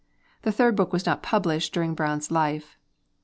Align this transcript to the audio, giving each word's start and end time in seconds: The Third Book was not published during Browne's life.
The 0.41 0.51
Third 0.51 0.75
Book 0.75 0.91
was 0.91 1.05
not 1.05 1.21
published 1.21 1.73
during 1.75 1.93
Browne's 1.93 2.31
life. 2.31 2.75